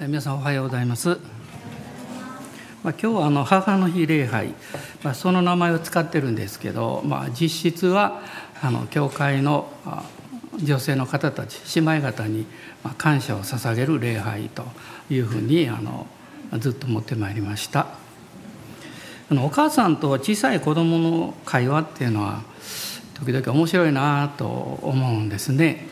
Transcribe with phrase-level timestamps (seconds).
[0.00, 1.10] 皆さんおはようございます。
[2.82, 4.48] まあ、今日はあの母の日礼拝、
[5.04, 8.20] まあ、その名前を使ってるんですけど、まあ、実質は
[8.60, 9.72] あの教会の
[10.56, 12.44] 女性の方たち姉妹方に
[12.98, 14.64] 感謝を捧げる礼拝と
[15.10, 16.08] いうふうにあの
[16.58, 17.86] ずっと持ってまいりました。
[19.30, 22.42] あのお母さんと小さい子供の会話っていうのは
[23.14, 24.44] 時々面白いなと
[24.82, 25.86] 思うんですね。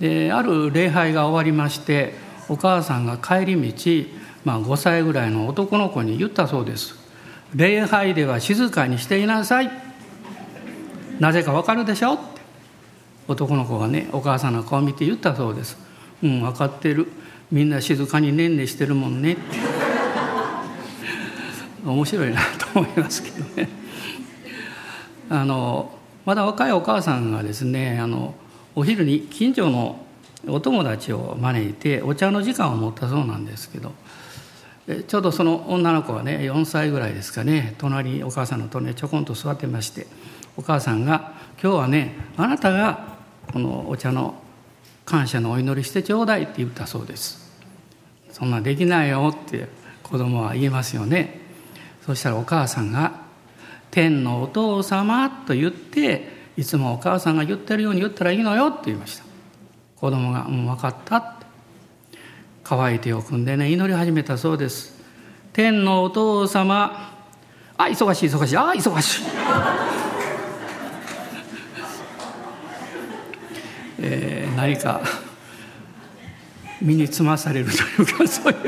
[0.00, 4.08] である礼拝が終わりましてお母さんが帰り道、
[4.44, 6.94] まあ、5歳ぐらいの男の子に言ったそうです
[7.54, 9.70] 「礼拝では静かにしていなさい」
[11.20, 12.22] 「なぜかわかるでしょ?」って
[13.28, 15.76] 男の子がねお母さんの顔を見て言ったそうです
[16.22, 17.08] 「うん分かってる。
[17.50, 19.42] みんな静かにねんねしてるもんね」っ て
[21.86, 22.40] 面白いな
[22.72, 23.70] と思いますけどね。
[25.30, 25.92] あの
[26.26, 28.34] まだ若いお母さんがですねあの
[28.74, 29.98] お昼に近所の
[30.46, 33.92] お友達を招いてお茶の時間を持ったそうなんですけど
[35.06, 40.06] ちょうどその女の子はね4歳ぐらいですかね隣お母さんの隣にちょこんと座ってまして
[40.56, 43.18] お母さんが「今日はねあなたが
[43.52, 44.34] このお茶の
[45.04, 47.48] 感謝のお祈りしてちょうだい」って言ったそうです。
[48.30, 49.68] そんなできないよって
[50.02, 51.40] 子供は言いますよね。
[52.04, 53.12] そしたらお母さんが
[53.90, 59.24] 「天のお父様」と言っていつもお母さんが言ってるように言ったらいいのよって言いました
[60.00, 61.38] 子供が「うん分かった」って。
[62.70, 65.00] 乾い手を組んでね祈り始めたそうです。
[65.54, 67.14] 天のお父様
[67.78, 69.24] あ忙しい忙しいあ忙しい。
[74.00, 75.00] えー、何か
[76.82, 78.58] 身につまされるというかそういう。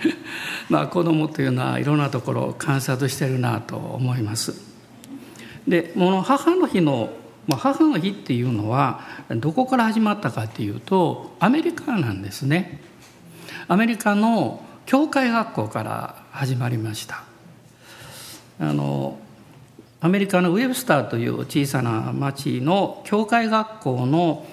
[0.68, 4.52] まあ子供というのはいろんなところを観察してるなと思います。
[5.66, 7.08] でこの母の日の、
[7.46, 9.00] まあ、母の日っていうのは
[9.30, 12.80] どこから始まったかっていうとアメリカなんですね。
[13.68, 17.24] アメリカの教会学校から始まりました。
[18.60, 19.18] あの
[20.00, 24.46] アメリカのウェブスターという小さな町の教会学校の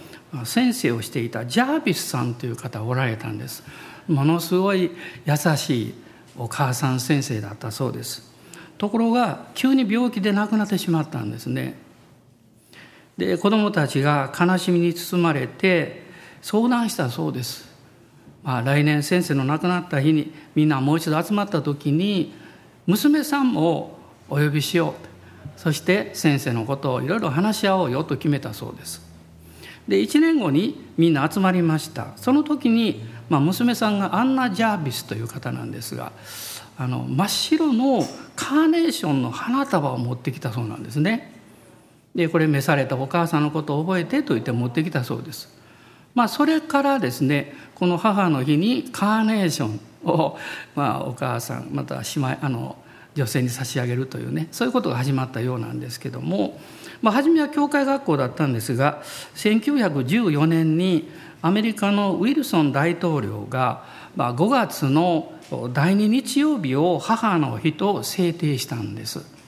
[0.45, 3.63] 先生をしていたジャービスさんという方がおられたんです。
[4.07, 4.91] ものすごい
[5.25, 5.93] 優しい
[6.37, 8.31] お母さん先生だったそうです。
[8.77, 11.75] ところが急に病気で亡くなってしまったんですね。
[13.27, 16.01] で子どもたちが悲しみに包まれて
[16.41, 17.69] 相談したそうです。
[18.43, 22.33] まあ、来年先生の亡くなった日にみんなもう一度集まった時に
[22.87, 29.01] 娘さんもお呼びしようそして先生のことをいろいろ話し合おうよと決めたそうです。
[29.87, 36.11] で1年後にみんな集まりましたその時に、まあ、娘さんがアンナ・ジャービスという方なんですが
[36.77, 38.03] あの真っ白の
[38.35, 41.30] カーネーションの花束を持ってきたそうなんですね。
[42.15, 45.49] でこれ召されたお母さんのことを覚えてと言って持ってきたそうです。
[46.13, 50.37] まあそれからですねこの母の日にカーネーションを、
[50.75, 52.75] まあ、お母さんまた姉妹あの
[53.15, 56.59] 女性に差し上げるというねそういうことが始まったようなんですけども、
[57.01, 59.01] まあ、初めは教会学校だったんですが
[59.35, 61.09] 1914年に
[61.41, 63.83] アメリカのウィルソン大統領が、
[64.15, 65.33] まあ、5月の
[65.73, 69.40] 第2日曜日を母の日と制定したんです。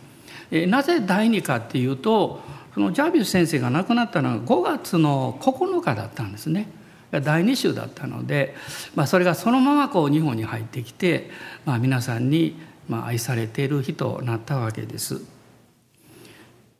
[0.68, 2.42] なぜ第2かっていうと
[2.74, 6.70] そのジャービス先生が亡くなったのは5月の9日だったんですね。
[7.12, 8.56] 第2週だったので、
[8.96, 11.30] まあ、それがそのままこう日本に入ってきて、
[11.64, 12.60] まあ、皆さんに
[12.90, 15.22] まあ愛されている日となったわけです。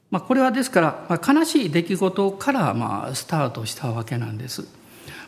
[0.10, 4.68] まあ、これはですから、まあ、悲しい出来事からまあスタートしたわけなんです。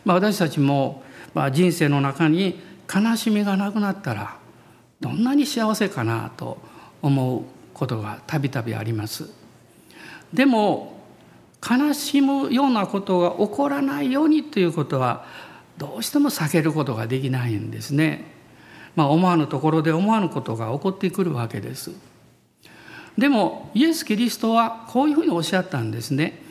[0.05, 2.59] まあ、私たちもまあ人生の中に
[2.93, 4.37] 悲しみがなくなったら
[4.99, 6.57] どんなに幸せかなと
[7.01, 7.43] 思う
[7.75, 9.29] ことがたびたびあります。
[10.33, 10.95] でも
[11.61, 15.25] 悲しむようなことが起こらないようにということは
[15.77, 18.33] どうしても避けることができないんですね。
[18.95, 21.91] まあ、思わぬところで思わぬことが起こってくるわけです。
[23.17, 26.41] でもイエス・キリストはこういうふうにおっしゃったんですね。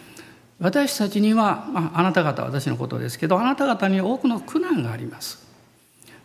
[0.61, 5.43] 私たちには、まあ、あなた方は私のことですけどあなた方に多くの苦難があります。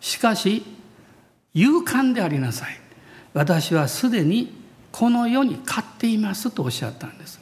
[0.01, 0.63] しかし
[1.53, 2.79] 勇敢でありなさい
[3.33, 4.58] 私はすでに
[4.91, 7.39] この世に勝っていますとおっしゃったんです。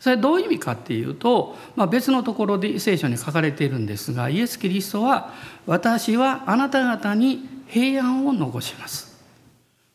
[0.00, 5.32] それはどういう意味かっていうと、まあ、別のところで聖書に書かれているんですがイエス・キリストは
[5.66, 9.14] 私はあなた方に平安を残します。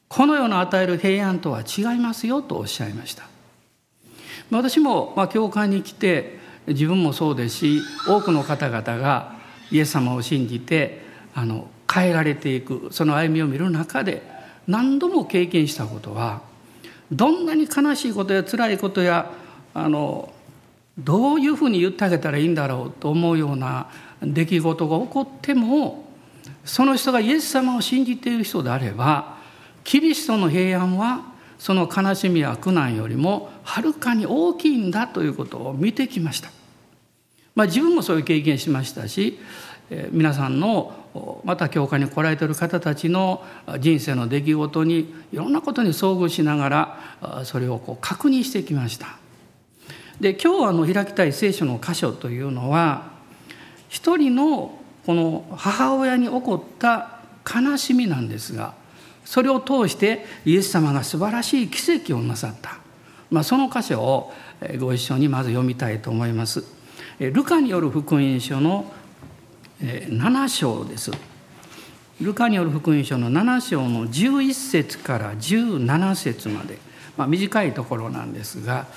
[0.08, 3.30] この世の与える平安とは違いますよとおっしゃいました。
[4.50, 9.36] 私もまあ教会に来て自分もそうですし多くの方々が
[9.72, 11.04] イエス様を信じて
[11.36, 14.24] あの変えられていくその歩みを見る中で
[14.68, 16.49] 何度も経験したことは
[17.12, 19.32] どんなに悲しいことや辛いことや
[19.74, 20.34] あの
[20.98, 23.90] どういうふうに言ってあげたらいいんだろうと思うような
[24.22, 26.06] 出来事が起こっても
[26.66, 29.38] その人がイエス様を信じている人であれば
[29.84, 31.24] キリストの平安は
[31.58, 36.50] その悲しみや苦難よりもはるかに大きいんだということを見てきました。
[37.56, 39.38] まあ、自分もそういう経験しましたし
[40.12, 40.94] 皆さんの
[41.44, 43.44] また教会に来られている方たちの
[43.80, 47.00] 人生の出来事にいろんなことに遭遇しながら
[47.46, 49.18] それをこう確認してきました。
[50.20, 53.12] で今日あの開きたい聖書の箇所というのは
[53.88, 57.20] 一人のこの母親に起こった
[57.50, 58.74] 悲しみなんですが
[59.24, 62.80] それを通してイエス様が素晴らしい奇跡をなさった、
[63.32, 64.34] まあ、その箇所を
[64.78, 66.64] ご一緒にまず読みたいと思います。
[67.20, 68.92] ルカによる福音書の
[69.82, 71.12] 7章です。
[72.20, 76.78] ルカによる福音書の7章の11節から17節まで、
[77.16, 78.88] まあ、短いところなんですが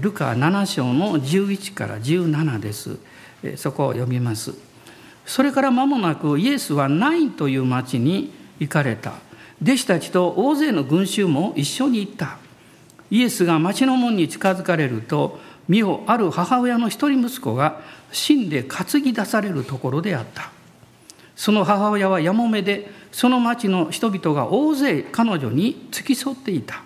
[0.00, 2.98] ルカ7章の11から17です。
[3.56, 4.54] そこを読みます。
[5.24, 9.12] それから間もなくイエスはナインという町に行かれた。
[9.62, 12.38] 弟子たちと大勢の群衆も一緒に行った。
[13.08, 15.38] イエスが町の門に近づかれると
[15.68, 17.80] 見よある母親の一人息子が
[18.12, 20.50] 死んで担ぎ出されるところであった。
[21.36, 26.82] その母親はやもめでその町の人々が大勢彼女に付き添っていた。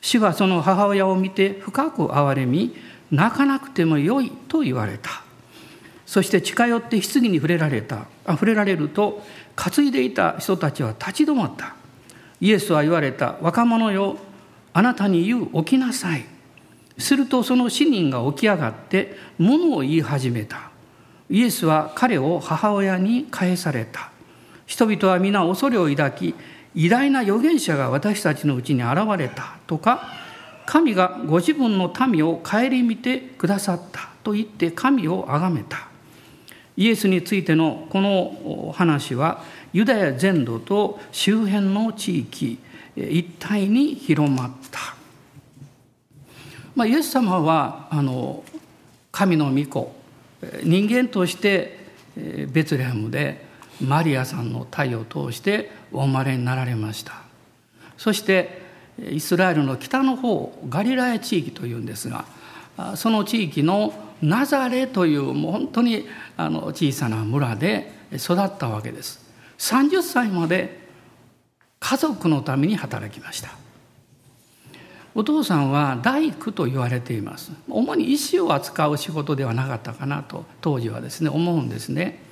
[0.00, 2.74] 主はその母親を見て深く憐れみ
[3.10, 5.22] 泣かなくてもよいと言われた。
[6.06, 8.06] そして近寄って棺に触れられた。
[8.24, 9.22] あ触れられると
[9.54, 11.74] 担いでいた人たちは立ち止まった。
[12.40, 13.36] イエスは言われた。
[13.40, 14.16] 若者よ
[14.72, 16.24] あなたに言う起きなさい。
[17.00, 20.70] するとその死人が起き上がって物を言い始めた。
[21.28, 24.10] イエスは彼を母親に返された。
[24.66, 26.34] 人々は皆恐れを抱き
[26.74, 29.56] 偉大な預言者が私たちのうちに現れた。
[29.66, 30.08] とか
[30.66, 34.10] 神がご自分の民を顧みてくださった。
[34.22, 35.88] と言って神を崇めた。
[36.76, 39.42] イエスについてのこの話は
[39.72, 42.58] ユダヤ全土と周辺の地域
[42.96, 44.94] 一帯に広まった、
[46.74, 48.44] まあ、イエス様はあの
[49.12, 49.94] 神の御子
[50.62, 51.78] 人間として
[52.16, 53.44] ベツレヘムで
[53.80, 57.14] マリアさんの体を通してお生まれになられました。
[57.96, 58.60] そして
[59.10, 62.24] イスラエルの北の方ガリラヤ地域というんですが
[62.96, 63.92] その地域の
[64.22, 66.06] ナザレというもう本当に
[66.36, 69.26] あの小さな村で育ったわけです。
[69.58, 70.80] 30歳まで
[71.78, 73.59] 家族のために働きました。
[75.14, 77.52] お父さんは大工と言われています。
[77.68, 82.22] 主に石を扱う仕事ではなかったかなと当時はですね思うんですね。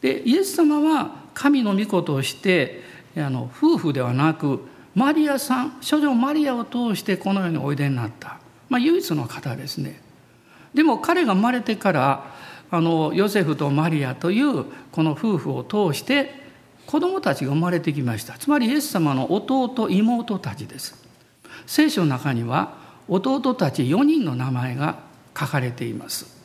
[0.00, 2.82] でイエス様は神の御子として
[3.16, 4.60] あの夫婦ではなく
[4.94, 8.38] マリアさん処女マリアを通してこの世においでになった、
[8.68, 10.00] まあ、唯一の方ですね。
[10.74, 12.34] でも彼が生まれてから
[12.70, 16.40] あのヨセフとマリアというこの夫婦を通して
[16.86, 18.34] 子供たちが生まれてきました。
[18.34, 21.09] つまりイエス様の弟妹たちです。
[21.66, 22.78] 聖書の中には
[23.08, 24.98] 弟たち4人の名前が
[25.38, 26.38] 書かれています。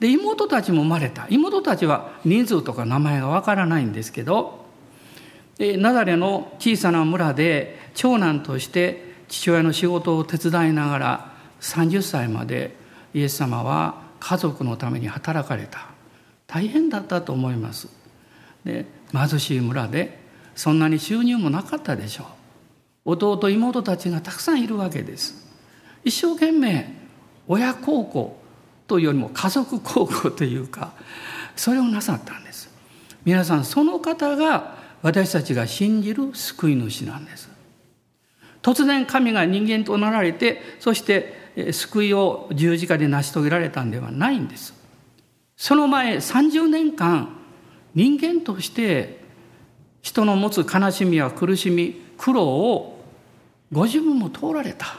[0.00, 1.26] で妹たちも生まれた。
[1.30, 4.64] 妹たちは人数とか名前がわからないんですけど
[5.58, 12.74] ナザレの小さな村で長男として父親の仕事を手伝いながら30歳まで
[13.14, 15.86] イエス様は家族のために働かれた。
[16.46, 17.88] 大変だったと思います。
[18.64, 20.18] で貧しい村で
[20.54, 22.26] そんなに収入もなかったでしょう。
[23.04, 25.44] 弟妹たちがたくさんいるわけです。
[26.04, 26.88] 一生懸命
[27.46, 28.36] 親孝行
[28.86, 30.92] というよりも家族孝行というか
[31.56, 32.70] それをなさったんです。
[33.24, 37.50] 皆さんその方が私たちが信じる救い主なんです。
[38.62, 44.74] 突然神が人間となられてそして救いを十字架で成し遂げられたんではないんです。
[45.56, 47.36] その前30年間
[47.94, 49.22] 人間として
[50.00, 52.93] 人の持つ悲しみや苦しみ苦労を
[53.72, 54.98] ご自分も通られた。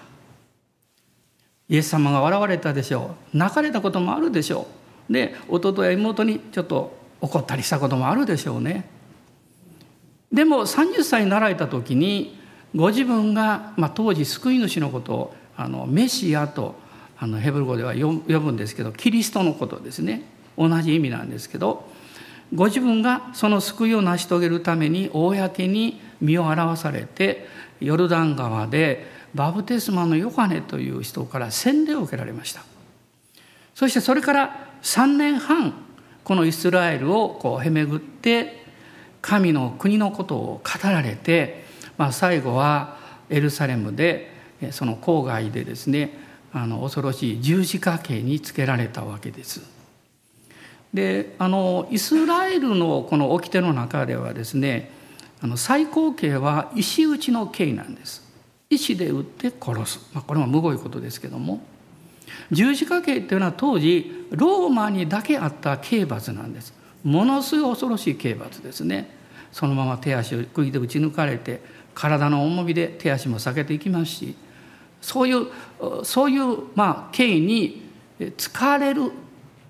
[1.67, 3.38] イエス様が笑われたでしょう。
[3.38, 4.67] 泣かれたこともあるでしょ
[5.10, 5.13] う。
[5.13, 8.89] で弟や妹にちょっと怒ったりしたこともあるでしょうね。
[10.31, 12.38] でも30歳になられた時に
[12.75, 16.75] ご自分が、まあ、当時救い主のことをあのメシアと
[17.17, 20.24] あのヘブル語では呼ぶんですけどキリストのことですね。
[20.57, 21.89] 同じ意味なんですけど
[22.53, 27.48] ご自分がその救いを成し遂げるために公に身を表されて
[27.79, 32.63] ヨルダン川でバプテスマのヨハネという人から洗礼を受けられました
[33.74, 35.74] そしてそれから3年半
[36.24, 38.65] このイスラエルをこうへめぐって
[39.22, 41.65] 神の国のことを語られて、
[41.98, 42.98] まあ、最後は
[43.29, 44.32] エルサレムで
[44.72, 46.17] その郊外でですね
[46.53, 49.62] あの恐ろしい十字架刑につけられたわけです。
[50.94, 54.89] であのイスラエルのこの掟の中ではですね
[55.42, 58.24] あの最高刑は石打ちの刑なんです。
[58.70, 61.62] 石で撃って殺す、まあ、これはむごいことですけども。
[62.51, 66.74] 十字架刑っていうのは当時ローマにだけあった刑罰なんです。
[67.04, 69.15] ものすごい恐ろしい刑罰ですね。
[69.51, 71.62] そのまま手足を釘で打ち抜かれて
[71.94, 74.36] 体の重みで手足も裂けていきますし
[75.01, 75.48] そういう
[76.04, 77.89] そういうまあ刑に
[78.38, 79.12] 使われる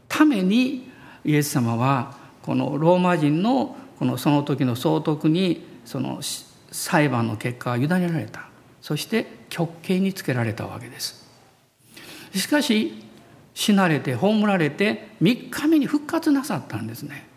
[0.07, 0.89] ために
[1.23, 6.19] イエス様はこのローマ人のこのその時の総督にその
[6.71, 8.49] 裁判の結果は委ねられた。
[8.81, 11.25] そして極刑につけられたわけです。
[12.35, 13.03] しかし
[13.53, 17.27] 死なれて葬られて3日目に復活なさったんですね。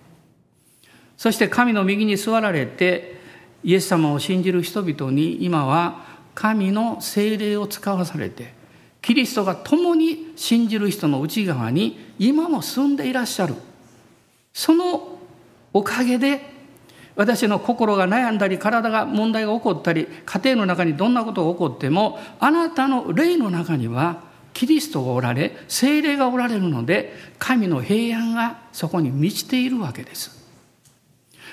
[1.17, 3.19] そして神の右に座られて
[3.65, 8.53] イエス様を信じる人々に今は神の精霊を使わされて
[9.01, 13.55] キリストが共に信じる人の内側に今も住んでいらっしゃる。
[14.53, 15.18] その
[15.79, 16.41] おかげで
[17.15, 30.37] 私の心が悩んだり体が問題が起こったり家庭の中にどんなことが起こってもあなたの霊の中にはキリストがおられ精霊がおられるので神の平安がそこに満ちているわけです。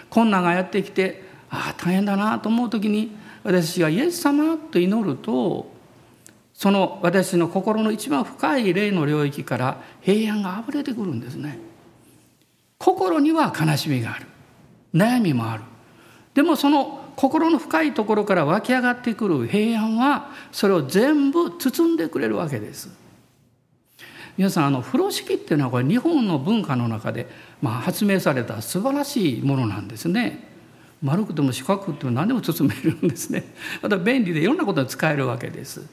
[0.09, 5.71] 困難がやってきてああ大変だなと思う時に私がイエス様と祈ると
[6.55, 11.64] その私の心の一番深い霊の領域から平安があふれてくるんですね。
[12.77, 14.25] 心には悲しみがある。
[14.93, 15.63] 悩みもある。
[16.33, 22.89] でもその心の深いところから湧き上がってくる平安はそれを全部包んでくれるわけです。
[24.37, 27.29] 皆さんあの風呂敷っていうのはこれ日本の文化の中で、
[27.61, 30.53] まあ、発明された素晴らしいものなんですね。
[31.01, 33.53] 丸くても四角くても何でも包めるんですね。
[33.81, 35.87] また便利でいろんなことに使えるわけです。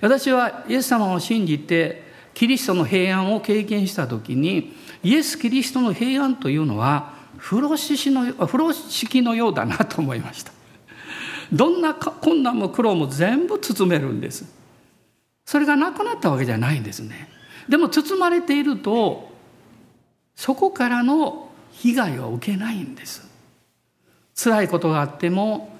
[0.00, 2.02] 私はイエス様を信じて
[2.34, 10.52] キリストの平安を経験した時にイエス・キリストの平安というのは風呂敷の風呂敷のようだなと思いました。
[11.52, 14.44] どんな困難も苦労も全部包めるんです。
[15.44, 17.28] それがなくなったわけじゃないんですね。
[17.68, 19.32] でも包まれていると
[20.36, 23.28] そこからの被害を受けないんです。
[24.34, 25.76] 辛いことがあっても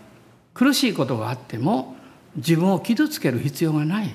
[0.54, 1.96] 苦しいことがあっても
[2.36, 4.14] 自分を傷つける必要がない。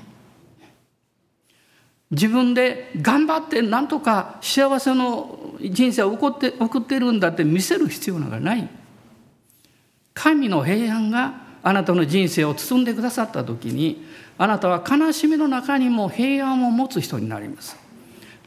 [2.12, 8.70] 自分で頑張って何とか幸せの人生を送って送ってるんだって見せる必要なんかない。
[10.14, 11.34] 神の平安が
[11.64, 14.06] あなたの人生を包んでくださった時に
[14.38, 17.78] あなたは悲しみの中にも平安を持つ人になります。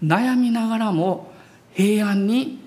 [0.03, 1.33] 悩みながらも
[1.75, 2.59] 平安に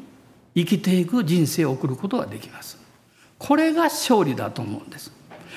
[0.56, 2.78] 生きていく人生を送ることができます。
[3.40, 5.12] これが勝利だと思うんです。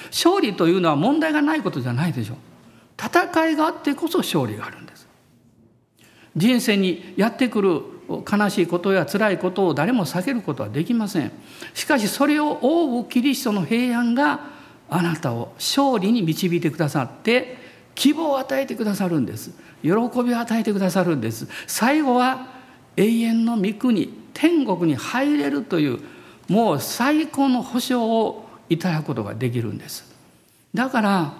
[0.06, 2.36] 勝利というのは問題がないことじゃないでしょう。
[2.98, 5.05] 戦いがあってこそ勝利があるんです。
[6.36, 11.32] 人生にやってくる悲しいことや辛いことを誰も避けることはできません。
[11.74, 14.40] しかしそれを覆うキリストの平安が
[14.88, 17.56] あなたを勝利に導いてくださって
[17.94, 19.50] 希望を与えてくださるんです。
[19.82, 19.94] 喜び
[20.34, 21.48] を与えてくださるんです。
[21.66, 22.48] 最後は
[22.96, 26.00] 永遠の御国天国に入れるという
[26.48, 30.14] もう最高の保証をいただくことができるんです。
[30.74, 31.34] だから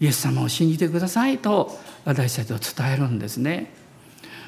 [0.00, 3.81] イエス様を信じてくださいと私たちは伝えるんですね。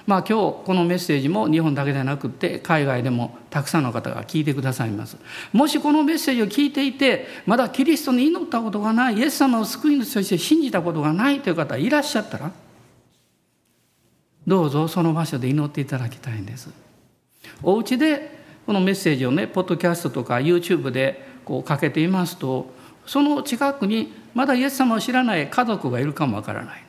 [0.07, 5.17] まあ今日このメッセージも日本だけでなくて海外でもたくさんの方が聞いてくださいます。
[5.53, 12.53] もしこのメッセージを聞いていてまだキリストに祈ったことがないイエス様を救い主として信じたことがないという方いらっしゃったら
[14.47, 16.71] どうぞその場所で祈っていただきたいんです。
[17.63, 22.73] お家でこのメッセージをねポッドキャストとか YouTube でこうかけていますと
[23.07, 26.85] その近くにまだイエス様を知らない家族がいるかもわからない。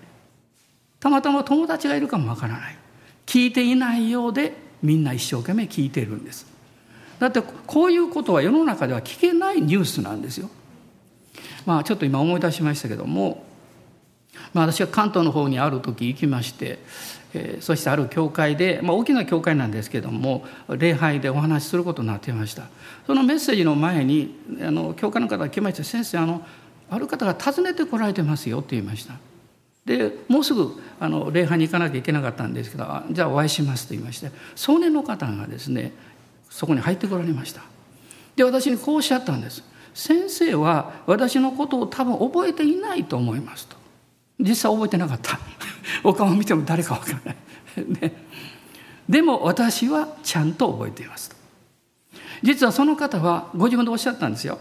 [0.99, 2.77] たまたま友達がいるかもわからない。
[3.25, 4.53] 聞いていないようで
[4.83, 6.45] みんな一生懸命聞いているんです。
[7.19, 10.49] だってこういうことは世の中では聞けないニュースなんですよ。
[11.65, 13.45] まあちょっと今思い出しましたけども、
[14.53, 16.79] まあ、私は関東の方にある時行きまして
[17.35, 22.69] えー、そしてある教会で、まあ、大きな教会なんですけども礼拝でお話しすることになっていました。
[23.05, 26.41] そのメッセージの前にあの教会の方が来まして「先生あの
[26.89, 29.15] ある方が訪ねてこられてますよ」って言いました。
[29.85, 35.93] でもうすぐあの礼拝に行かなきゃいけなかったんですけど「じゃあお会いします」と言いまして壮年の方がですね
[36.49, 37.61] そこに入ってこられました。
[38.35, 39.63] で私にこうおっしゃったんです。
[39.93, 43.75] 先生は私のことを多分覚えていないと思いますと。
[44.39, 45.39] 実際覚えてなかった。
[46.03, 47.35] お顔を見ても誰かわからない、
[48.01, 48.25] ね、
[49.07, 51.35] でも私はちゃんと覚えていますと。
[52.43, 54.59] 実はその方はご自分でおっしゃったんですよ。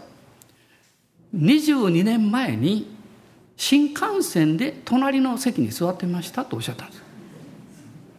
[1.35, 2.94] 22年前に
[3.57, 7.03] 新幹線で隣の席に座ってましたとおっしゃったんです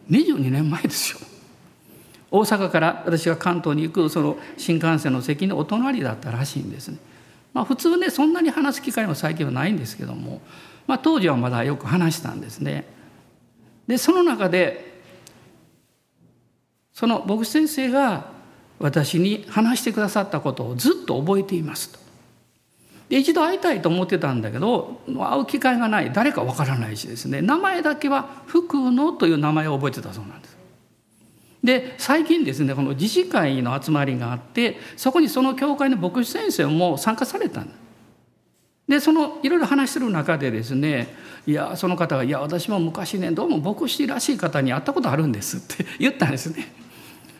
[0.09, 1.27] 22年前ですよ
[2.29, 6.97] 大阪から私が関東に行くその新幹線の席のお隣だったらしいんですね。
[7.53, 10.41] まあ、普通ねそんなに話す機会も最近はないんですけども、
[10.85, 12.85] まあ、当時はまだよく話したんですね。
[13.87, 15.01] でその中で
[16.93, 18.31] その牧師先生が
[18.79, 21.99] 私に話してくださったことをずっと覚えていますと。
[23.09, 26.11] で一度会いたいと思ってたんだけど会う機会がない。
[26.11, 27.41] 誰かわからないしですね。
[27.41, 30.57] 名前だけは福野という名前を覚えてたそうなんです。
[31.63, 37.69] で最近ですねこの自治会の集まりがあってそこにその教会の牧師先生も参加されたん
[38.87, 41.13] でそのいろいろ話してる中でですね
[41.45, 46.73] いやその方が「いや私も昔ねどうも牧師らしい方に会ったことあるんです」って 言ったんですね。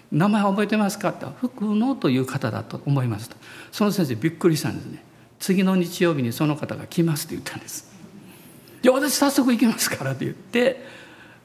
[0.10, 3.36] 名前覚えてますかって福野という方だと思いますと。
[3.74, 5.04] その先生びっくりしたんですね。
[5.40, 7.90] 次の日曜日にその方が来ますって言ったんです。
[8.82, 10.86] じゃあ私早速行きますからって言って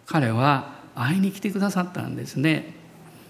[0.07, 2.75] 彼は会いに来てくださったんですね。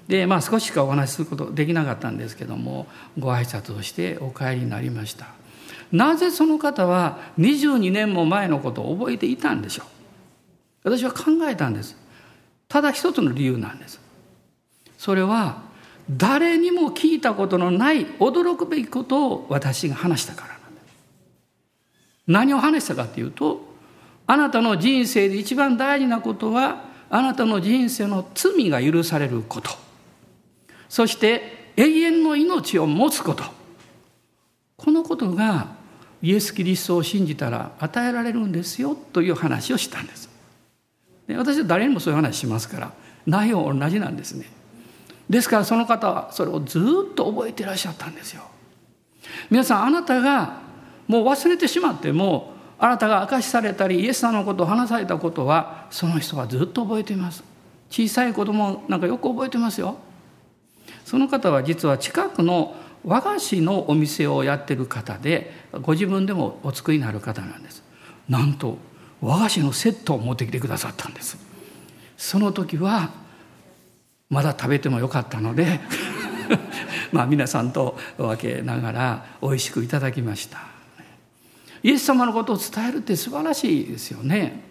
[0.08, 2.86] でまあ少ししかお話しすることできなかったんですけども
[3.18, 5.26] ご挨拶をしてお帰りになりました。
[5.92, 9.84] なぜその方は22年も前のことを覚えていたんでしょ
[10.84, 10.90] う？
[10.90, 11.96] 私は考えたんです。
[12.68, 14.00] ただ一つの理由なんです。
[14.98, 15.62] それは
[16.10, 20.51] 誰にも聞いたことのない驚くべきことを私が話したから。
[22.26, 23.72] 何を話したかというと
[24.26, 29.70] あなたの人生で一番大事なことはあなたの人生の罪が許されること。
[30.88, 33.44] そして永遠の命を持つこと。
[34.76, 35.68] このことが
[36.22, 40.30] イエス・キリストを信じたら与えられるんですよという話をしたんです。
[41.26, 42.92] で私は誰にもそういう話しますから
[43.26, 44.46] 内容同じなんですね。
[45.28, 48.44] ですからその方はそれをずっと覚えていらっしゃったんですよ。
[49.50, 50.61] 皆さんあなたが
[51.08, 57.44] もう忘れてしまってもあなたが明かしされたりイエス様のことを話されたことはその人はずっと覚えています。
[57.90, 59.98] 小さい子供なんかよく覚えてますよ。
[61.04, 67.82] その方は実は近くの和菓子のお店をやってる方でご自分でもお作りになる方なんです。
[68.28, 68.78] なんと
[69.20, 71.38] 和菓子のセットを持ってきてくださったんです。
[72.16, 73.10] その時は
[74.28, 75.80] まだ食べてもよかったので
[77.12, 80.71] まあ皆さんと分けながら美味しくいただきました。
[81.82, 84.62] イエス様のことを伝えるって素晴らしいですよね。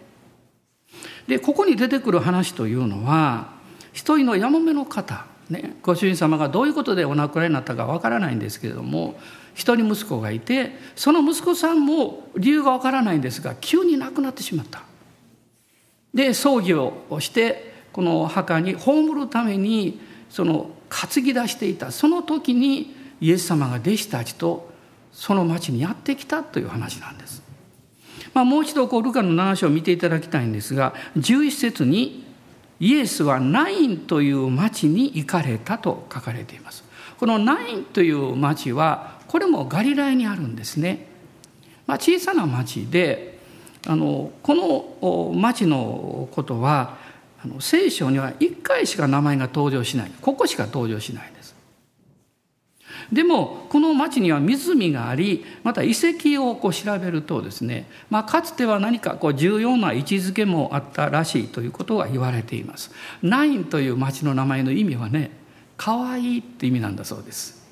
[1.26, 3.52] でここに出てくる話というのは
[3.92, 9.18] 一人のやもめの方、ね、ご主人様がどういうことでお亡くなりになったかわからないんですけれども
[9.54, 14.82] 一人息子がいてその息子さんも理由がわからないんですが急に亡くなってしまった。
[16.14, 24.71] で葬儀をしてこの墓に葬るためにその担ぎ出していたその時にイエス様が弟子たちと
[25.12, 27.42] その町にやってきたという話なんです。
[28.34, 32.24] まあ、もう一度こうルカの7章を見ていただきたいんですが11節に
[32.80, 36.84] イエスはナインという町に行かれたと書かれています。
[37.18, 41.06] このナインという町はこれもガリラヤにあるんですね。
[41.86, 43.38] まあ、小さな町で
[43.86, 46.96] あのこの町のことは
[47.60, 51.41] 聖書には1回しか名前が登場しないここしか登場しないです。
[53.12, 62.90] でもこの町には湖がありまた遺跡をこう調べるとですね、まあ、かつては何かこう重要な位置づけもあったらしいということが言われています。
[63.22, 65.30] ナインという町の名前の意味はね
[65.76, 67.62] 可愛いって意味なんだそうです。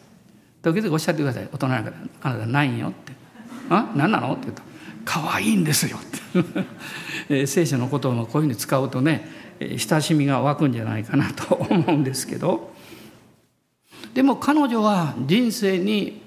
[0.63, 3.13] 時々おっしゃってください大人だから「あなたナインよ」って
[3.71, 3.91] 「あ？
[3.97, 4.63] 何なの?」って言うと
[5.07, 5.97] 「可愛いんですよ」
[6.37, 9.27] って 聖書の言葉もこういうふうに使うとね
[9.61, 12.75] 親しみが湧くんじゃないかなと思うんですけど
[14.15, 16.23] でも彼女は人生に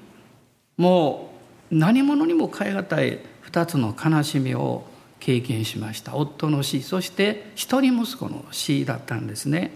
[0.77, 1.33] も
[1.71, 3.19] う何者にも代え難い
[3.49, 4.85] 2つの悲しみを
[5.19, 6.15] 経験しました。
[6.15, 9.71] 夫の死そして一人息子の死だったんですね。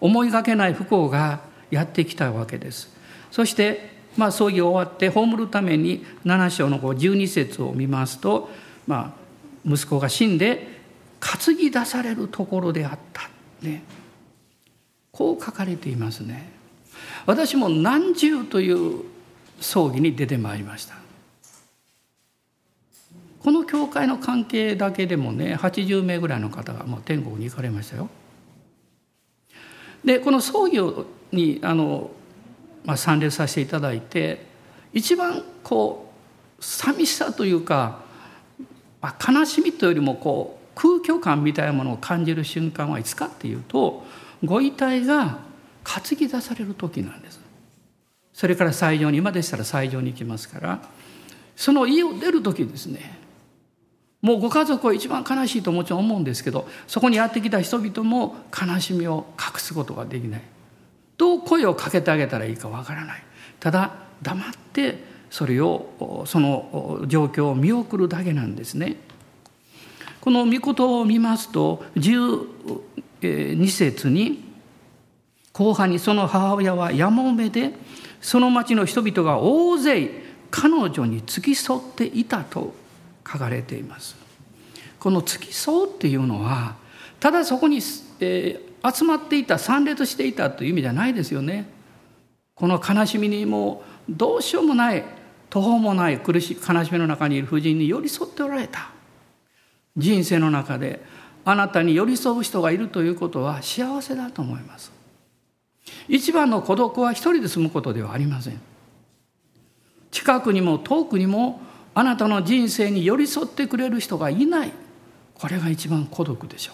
[0.00, 2.92] 思いがけない不幸がやってきたわけです。
[3.30, 8.50] そしてまあ葬儀終わって葬るために7章の12節を見ますと、
[8.86, 10.66] まあ、息子が死んで
[11.20, 13.28] 担ぎ出されるところであった。
[13.62, 13.82] ね。
[15.12, 16.57] こう書かれていますね。
[17.28, 19.04] 私も何十という
[19.60, 20.94] 葬儀に出てまいりました。
[23.42, 28.08] この教会の関係だけでもね80名ぐらいの方がもう天国に行かれましたよ。
[30.02, 30.80] でこの葬儀
[31.30, 32.10] にあの、
[32.86, 34.46] まあ、参列させていただいて
[34.94, 36.10] 一番こ
[36.58, 38.00] う寂しさというか、
[39.02, 44.02] まあ、悲しみというよりもこう空虚感みたいなものを感じる瞬間はいつかっていうと
[44.42, 45.46] ご遺体が
[45.88, 47.40] 担ぎ出される時なんです。
[48.34, 50.82] それから斎場に今でしたら斎場に行きますから。
[51.56, 53.18] その家を出る時ですね。
[54.22, 60.42] もうご家族は一番悲しいともちろん思うんですけどそこにやってきた人々も悲しみを隠すことができない。
[61.16, 63.22] どう声をかけてあげたらいいかわからない。
[63.58, 68.96] ただ黙ってそれをその状況を見送るだけなんですね。
[70.20, 74.47] この御言を見ますと12節に
[75.58, 77.72] 後半にその母親はやもめで
[78.20, 80.08] その町の人々が大勢
[80.52, 82.72] 彼女に付き添っていたと
[83.26, 84.16] 書かれています。
[85.00, 86.76] この付き添うっていうのは
[87.18, 87.78] ただそこに、
[88.20, 91.68] えー、集まっていた参列していたという意味じゃないですよね。
[92.54, 95.04] この悲しみにもどうしようもない
[95.50, 98.92] 途方もない苦し悲しみの中にいる婦人に寄り添っておられた。
[99.96, 101.04] 人生の中で
[101.44, 104.97] あなたに寄り添う人がいるということは幸せだと思います。
[106.08, 108.60] 一番の孤独は一人で住むことではありません。
[110.10, 111.60] 近くにも遠くにも
[111.94, 114.72] あなたの人生に寄り添ってくれる人がいない。
[115.34, 116.72] これが一番孤独でしょ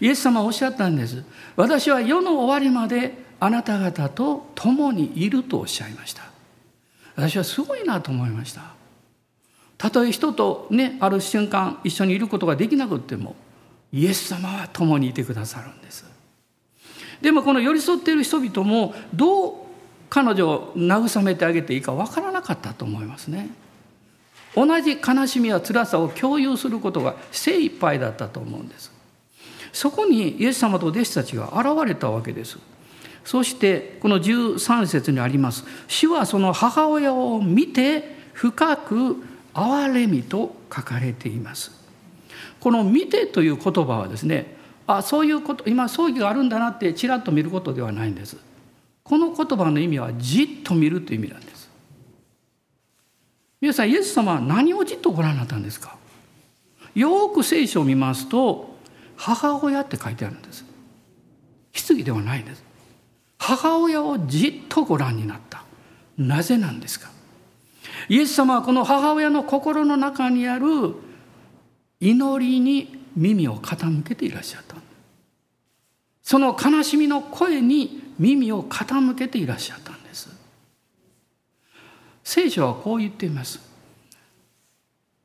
[0.00, 0.04] う。
[0.04, 1.24] イエス様はおっしゃったんです。
[1.56, 6.22] 私は世の終わりまであなた方と共にいるとおっしゃいました。
[7.14, 8.76] 私はすごいなと思いました。
[9.78, 13.36] たとえ人とねある瞬間一緒にいることができなくっても
[13.92, 16.06] イエス様は共にいてくださるんです
[17.26, 19.52] でもこの寄り添っている人々もどう
[20.08, 23.50] 彼女を慰めてあげていいかわからなかったと思いますね。
[24.54, 28.92] 同じ悲しみや辛さを共有することが精一杯だったと思うんです。
[29.72, 32.58] そこにイエス様と弟子たちが現れたわけです。
[33.24, 35.64] そしてこの13節にあります。
[35.88, 39.16] 主はその母親を見て深く
[39.52, 41.72] 憐れみと書かれています。
[42.60, 44.55] この「見て」という言葉はですね
[44.86, 48.36] あそういうこと今葬儀があるんだなってちらっと見ることではないんです。
[49.02, 51.70] この言葉の意味はじっと見るという意味なんです。
[53.60, 55.96] 皆さんイエス様は何をじっとご覧になったんですか？
[56.94, 58.76] よく聖書を見ますと
[59.16, 60.64] 母親って書いてあるんです。
[61.88, 62.62] 棺ではないんです。
[63.38, 65.64] 母親をじっとご覧になった。
[66.16, 67.10] なぜなんですか？
[68.08, 70.94] イエス様はこの母親の心の中にある
[72.00, 74.76] 祈りに耳を傾けていらっしゃった。
[76.22, 80.28] その悲しみの声に耳を傾けていらっしゃったんです。
[82.24, 83.60] 聖書はこう言っています。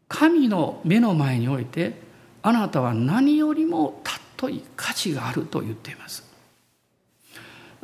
[0.07, 1.99] 神の目の前において
[2.43, 4.01] あなたは何よりも
[4.37, 6.23] 尊い価値があると言っています。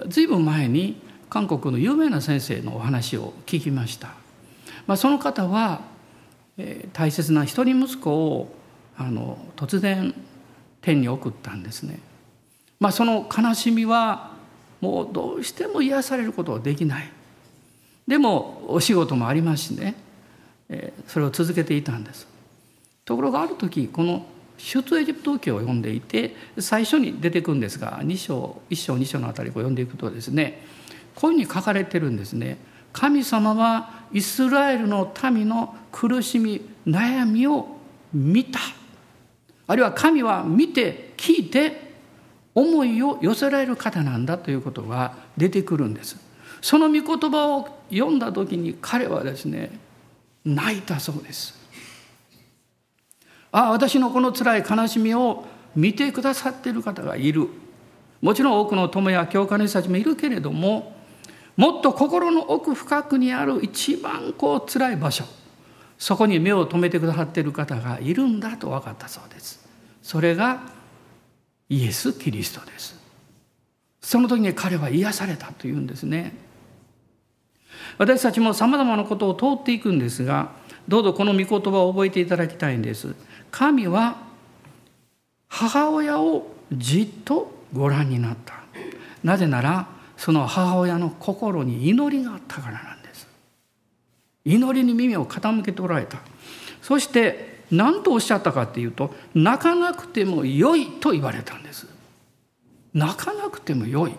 [0.08, 4.10] 随分前に韓国の有名な先生のお話を聞きました。
[4.86, 5.82] まあ、その方は、
[6.58, 8.56] えー、大切な一人息子を
[8.98, 10.14] あの突然
[10.82, 12.00] 天に送ったんですね。
[12.80, 14.32] まあ、その悲しみは
[14.82, 17.12] もうどうしても癒されることはできない。
[18.08, 19.96] でもお仕事もありますしね、
[21.08, 22.28] それを続けていたんです。
[23.06, 24.26] ところがある時この
[24.58, 30.62] 出エジプト記を読んでいて最初に出てくるんですが2章1章2章のあたりを読んでいくとですね
[31.16, 32.58] こういうふうに書かれてるんですね。
[32.94, 37.78] 神様はイスラエルの民の苦しみ悩みを
[38.14, 38.60] 見た
[39.68, 41.92] あるいは神は見て聞いて
[42.56, 46.18] 思いを寄せられる方なんだということが出てくるんです。
[46.62, 49.70] その御言葉を読んだ時に彼はですね
[50.44, 51.56] 泣いたそうです。
[53.52, 57.48] ああ私のこの辛い悲しみを見てくださっている方がいる。
[58.22, 60.96] もちろん多くの友や教会の人たちもいるけれども
[61.56, 65.26] もっと心の奥深くにある一番こう辛い場所。
[65.98, 69.68] そこに目を留めてくださっている方がいるんだと分かったそうです。
[70.02, 70.62] それが
[71.70, 72.98] イエス・キリストです。
[74.02, 76.34] その時に彼は癒されたというんですね。
[77.98, 80.52] 私たちもさまざまなことを通っていくんですが
[80.88, 83.16] どうぞこの御言葉を覚えていただきたいんです。
[83.52, 84.18] 神は
[85.48, 88.54] 母親をじっとご覧になった。
[89.24, 92.97] なぜならその母親の心に祈りがあったからなんです。
[94.48, 96.20] 祈りに耳を傾けておられた。
[96.82, 101.88] そして何とおっしゃったかっていうと泣かなくてもよいと言われたんです。
[102.94, 104.14] 泣かなくてもよい。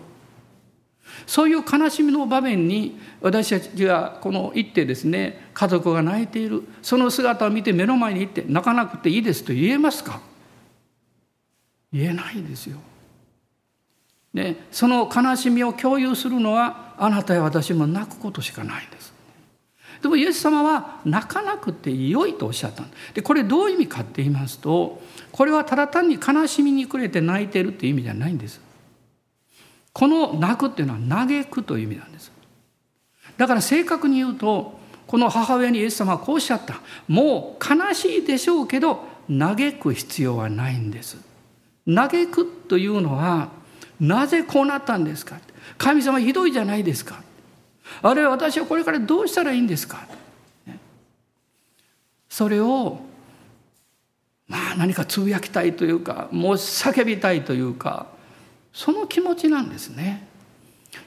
[1.25, 6.63] そういう悲しみの場面に私たちがこの行ってですね家族が泣いている。
[6.83, 10.21] その姿を見て目の前に行って泣かなくていいですと言えますか？
[11.91, 12.77] 言えないですよ。
[14.31, 19.11] でその悲しみを共有するのはあなたや私も泣くことしかないんです。
[20.01, 22.83] でもイエス様は泣かなくてよいとおっしゃった
[23.13, 28.61] でこれどういう意味かって言いますとこれはただ単に悲しみに暮れて泣いてるっていう意味じゃないんです。
[29.93, 32.31] この泣くっていうのは嘆くという意味なんです。
[33.37, 36.81] だから正確に言うとこの母親にイエス様はこうおっしゃった。
[37.07, 41.17] もう悲しいでしょうけど嘆く必要はないんです。
[41.87, 43.49] 嘆くというのは
[43.99, 45.39] なぜこうなったんですか
[45.77, 47.21] 神様ひどいじゃないですか。
[48.01, 50.07] あるいは私はこれからどうしたらいいんですか？
[52.29, 52.99] それを
[54.47, 58.07] まあ何かつぶやきたいというかもう叫びたいというか
[58.71, 60.27] その気持ちなんですね。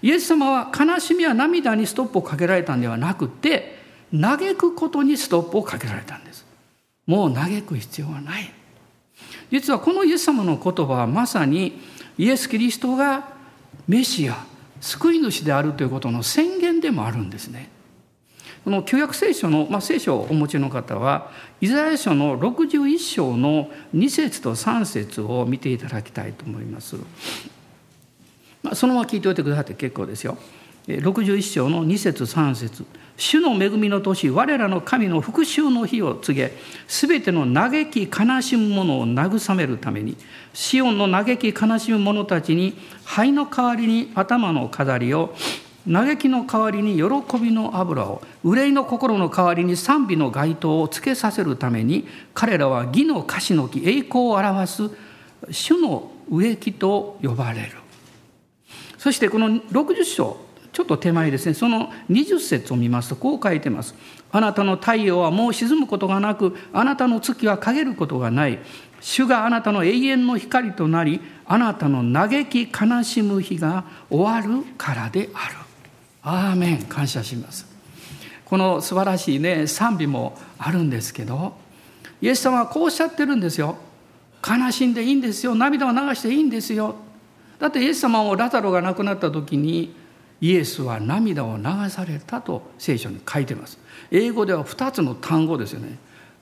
[0.01, 3.79] イエス様は悲しみや涙にストップをかけられたんではなくて
[4.12, 6.45] 嘆くことにストップをかけられたんです。
[7.07, 8.53] もう嘆く必要はない。
[9.51, 11.81] 実はこのイエス様の言葉はまさに
[12.18, 13.29] イエス・キリストが
[13.88, 14.45] メシア
[14.83, 17.71] 救い主であるということの宣言でもあるんですね。
[18.64, 26.97] この旧約聖書の、まあ、聖書をお持ちの方はイザヤ書の61章の2節と3節を見ていただきたいと思います。
[28.62, 30.37] まあ、そのまま聞いておいてくださって結構ですよ。
[30.87, 32.85] 61章の2節3節
[33.22, 36.56] 主の恵みの年我らの神の復讐の日を告げ
[36.88, 40.16] すべての嘆き悲しむ者を慰めるために
[40.52, 45.37] シオンの嘆き悲しむ者たちに灰の代わりに頭の飾りを
[45.88, 54.90] 嘆きの代わりに喜びの油を憂いの心の代わりに賛美の街灯をつけさせるために彼らは義の樫の木栄光を表す
[55.48, 57.76] 主の植木と呼ばれる。
[58.98, 60.41] そしてこの60章
[60.72, 61.54] ちょっと手前ですね。
[61.54, 63.94] その20節を見ますとこう書いてます。
[64.30, 68.58] あなたの太陽はもう沈むことがなくあなたの月は陰ることがない。
[69.00, 75.56] 主があなたの永遠の光となりあなたの嘆き悲しむ日が終わるからである。
[76.22, 76.82] アーメン。
[76.85, 77.66] 感謝します。
[78.46, 81.54] この素晴らしいね賛美もあるんですけど
[82.20, 83.76] イエス様はこうおっしゃってるんですよ。
[84.46, 85.54] 悲しんでいいんですよ。
[85.54, 86.96] 涙を流していいんですよ。
[87.58, 89.94] だってイエス様もラザロが亡くなった時に
[90.42, 93.78] イエスは涙を流されたと聖書に書いてます。
[94.11, 95.96] 英語では2つの単語ですよね。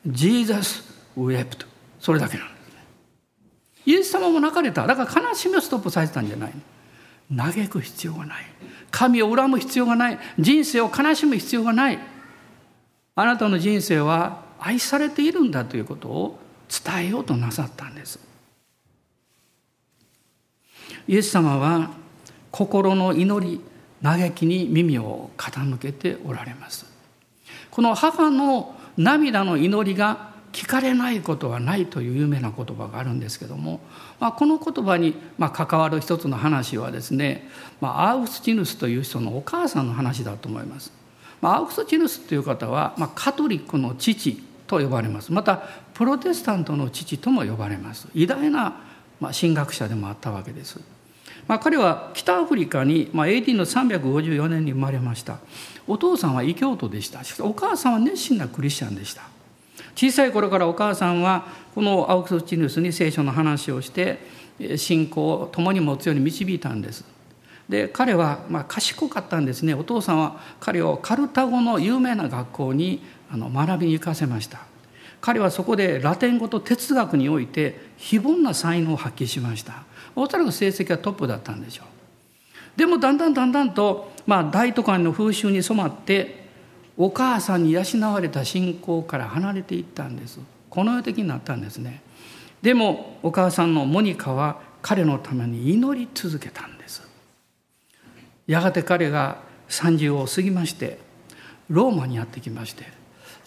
[0.07, 0.83] Jesus
[1.19, 1.67] wept
[2.01, 2.83] それだけなんですね。
[3.85, 4.87] イエス様も泣かれた。
[4.87, 6.53] だから悲しみをストップさせたんじゃない。
[7.37, 8.45] 嘆く必要がない。
[8.91, 10.19] 神を恨む必要がない。
[10.39, 11.99] 人生を悲しむ必要がない。
[13.17, 16.39] あなたの人生は愛されているんだということを
[16.85, 18.19] 伝えようとなさったんです。
[21.07, 21.91] イエス様は
[22.51, 23.61] 心の祈り
[24.03, 26.87] 嘆きに耳を傾けておられます
[27.71, 33.81] この母の涙の祈りが聞かれないことはないという有名な言葉があるんですけども、
[34.19, 37.49] まあ、この言葉にま関わる一つの話はですね、
[37.81, 40.93] まあ、アウスチヌスという人のお母さんの話だと思います。
[41.41, 45.63] まあ、アウスチヌスという方は、まカトリックの父と呼ばれますまた
[45.95, 48.77] プロテスタントの父とも呼ばれます偉大な、
[49.21, 50.81] ま神学者でもあったわけです。
[51.49, 55.39] まあ、彼は北アフリカに、まあ、AD の354年に生まれました。
[55.87, 57.25] お父さんは異教徒でした。
[57.25, 59.23] しお母さんは熱心なクリスチャンでした。
[59.95, 64.19] 小さい頃からお母さんはこのアウクスチヌスに聖書の話をして
[64.77, 67.05] 信仰を共に持つように導いたんです。
[67.69, 69.75] で彼はまあ賢かったんですね。
[69.75, 74.61] お父さんは彼をカルタゴの有名な学校にあの学びに行かせました。
[75.21, 79.85] 彼はそこでラテン語と哲学において非凡な才能を発揮しました。
[80.23, 82.79] おそらく成績はトップだったんでしょう。
[82.79, 86.45] でもだんだんだんだんと、まあ、大都会の風習に染まって
[86.97, 90.39] お母さんに養われた信仰から離れていったんです。
[90.69, 92.03] この世的になったんですね。
[92.61, 97.03] でもお母さんのモニカは彼のために祈り続けたんです。
[98.47, 99.39] やがて彼が
[99.71, 100.99] 30を過ぎまして
[101.71, 102.85] ローマにやってきまして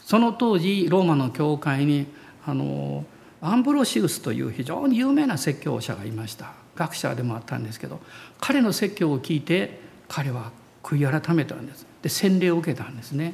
[0.06, 2.08] その当時ローマの教会に
[2.46, 3.06] あの
[3.42, 6.63] アンブロシウスという非常に有名な説教者がいました。
[6.76, 8.00] 学者でもあったんですけど
[8.40, 11.88] 彼の説教を聞いて彼は悔い改めたんです。
[12.02, 13.34] で洗礼を受けたんですね。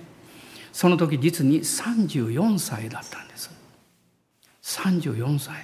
[0.72, 3.52] その時実に34歳だったんです。
[4.62, 5.56] 34歳。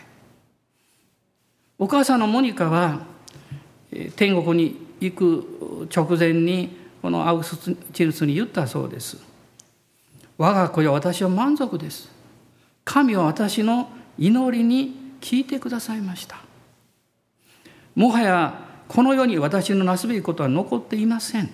[1.78, 3.02] お母さんのモニカは
[4.16, 9.18] 天国に行く直前にこのアウスチルスに言ったそうです。
[10.38, 12.10] 我が子よ私は満足です。
[12.84, 16.38] 神は私の祈りに聞いてくださいました。
[17.96, 21.50] もはやこの世に私のなすべきことは残っていません。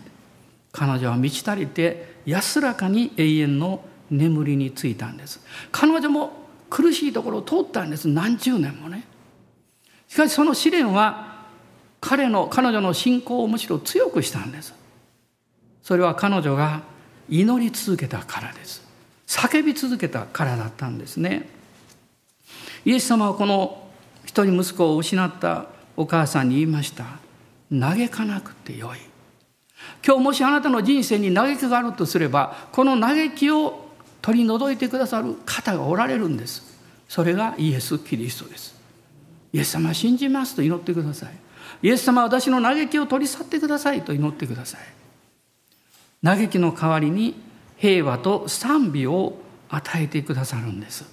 [0.72, 5.40] 彼女は満ち足りて安らかに永遠の眠りについたんです。
[5.72, 6.34] 彼女も
[6.70, 8.08] 苦しいところを通ったんです。
[8.08, 9.06] 何十年もね。
[10.08, 11.46] しかしその試練は
[12.02, 14.74] 彼の彼女の信仰をむしろ強くしたんです。
[15.84, 16.82] それは彼女が
[17.30, 18.82] 祈り続けたからです。
[19.28, 21.48] 叫び続けたからだったんですね。
[22.84, 23.88] イエス様はこの
[24.26, 27.06] 一人息子を失ったお母さんに言いました。
[27.72, 28.98] 嘆かなくてよい。
[30.06, 33.90] 今日もしあなたの人生に嘆きがあるとすればこの嘆きを
[34.22, 36.80] 取り除いてくださる方がおられるんです。
[37.08, 38.76] それがイエス・キリストです。
[39.54, 41.32] イエス様信じますと祈ってください。
[41.82, 44.82] イエス様私の嘆きを取り去ってくださいと祈ってください。
[46.24, 47.36] 嘆きの代わりに
[47.78, 51.06] 平和と賛美を与えてくださるんです。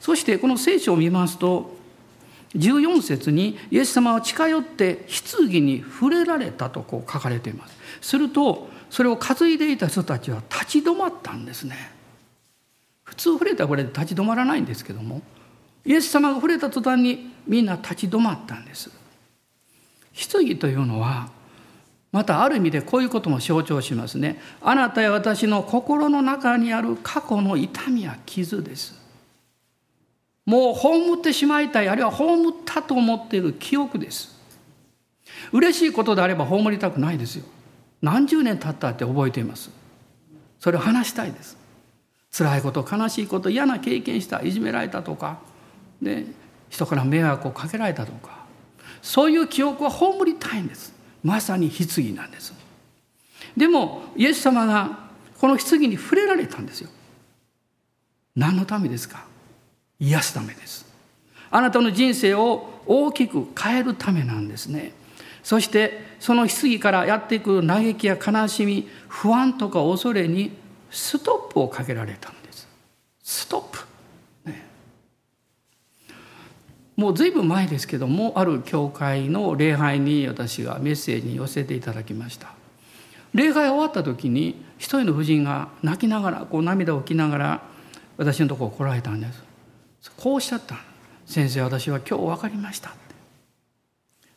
[0.00, 1.74] そしてこの聖書を見ますと
[2.56, 5.06] 14節にイエス様は近寄って
[5.38, 7.76] 棺に触れられたとこう書かれています。
[8.00, 11.92] するとそれを担いでいた人たちは立ち止まったんですね。
[13.04, 15.22] 普通触れたらこれで立ち止まらないんですけども
[15.84, 18.90] イエス様が触れた途端にみんな立ち止まったんです。
[20.32, 21.28] 棺というのは
[22.10, 24.40] またある意味でこういうことも象徴しますね。
[24.62, 29.05] あなたや私の心の中にある過去の痛みや傷です。
[30.46, 34.34] もう葬ってしまいたいあるいは葬ったと思っている記憶です。
[35.52, 37.44] 嬉しいことであれば葬りたくないですよ。
[38.00, 39.70] 何十年経ったって覚えています。
[40.60, 41.56] それを話したいです。
[42.30, 45.40] 辛いこと悲しいこと嫌な経験したいじめられたとか
[46.00, 46.26] で
[46.70, 48.46] 人から迷惑をかけられたとか。
[49.02, 50.94] そういう記憶は葬りたいんです。
[51.24, 52.54] まさに棺なんです。
[53.56, 55.06] でもイエス様が
[55.40, 56.90] この棺に触れられたんですよ。
[58.36, 59.26] 何のためですか？
[59.98, 60.86] 癒すためです。
[61.50, 64.92] あなたの人生を大きく変えるためなんですね。
[65.42, 70.50] そしてその棺からやってくる嘆きや悲しみ不安とか恐れに
[70.90, 72.68] ストップをかけられたんです。
[73.22, 73.78] ストップ、
[74.50, 74.64] ね、
[76.96, 82.52] もう随分前ですけどもある教会の礼拝に私がメッセージに寄せていただきました。
[83.34, 87.62] 礼拝終わった時に一人の婦人が泣きながらこう涙を拭きながら
[88.16, 89.45] 私のところ来られたんです。
[90.16, 90.76] こうおっしゃった。
[91.26, 92.94] 先生私は今日分かりました。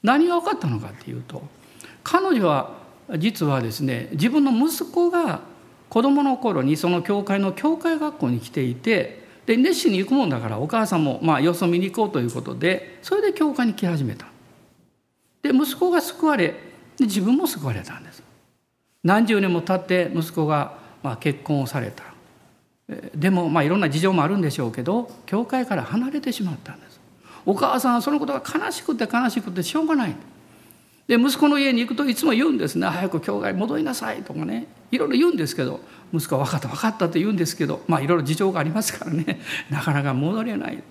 [0.04, 1.44] 何が分かったのかっていうと
[2.04, 2.78] 彼女は
[3.18, 5.42] 実はですね自分の息子が
[5.90, 14.28] 子供の頃にその教会の教会学校に来ていてで熱心に行くもんだからお母さんもまあ様子見に行こうということでそれで教会に来始めた。
[15.42, 16.48] で息子が救われ
[16.98, 18.24] で自分も救われたんです。
[19.04, 22.04] 何十年も経って息子がまあ結婚をされた。
[23.14, 27.00] でもまあいろんな事情もあるんでしょうけど教会から離れてしまったんです。
[27.46, 30.16] お母さんはそのことが悲しくて悲しくてしょうがない。
[31.08, 32.88] で息子の家に行くといつも言うんですね。
[32.88, 34.68] 早く教会戻りなさいとかね。
[34.92, 35.82] いろいろ言うんですけど
[36.14, 39.40] 息子は分かった分かったと言うんですけどまあいろいろ事情がありますからね。
[39.70, 40.82] なかなか戻れない。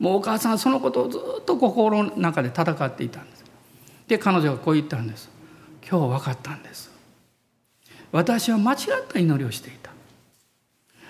[0.00, 3.44] もうお母さんはそのことをずっと心の中で戦っていたんです。
[4.08, 5.30] で彼女がこう言ったんです。
[5.88, 6.90] 今日分かったんです。
[8.10, 9.91] 私は間違った祈りをしていた。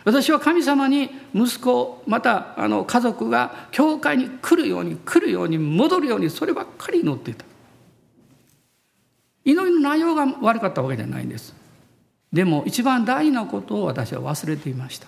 [0.05, 7.45] 私は神様に息子またあの家族が教会に来るように来るように戻るようにそればっかり祈っていた。
[9.45, 11.55] 祈りの内容が悪かったわけじゃないんです。
[12.33, 15.07] でも一番大事なことを私は忘れていました。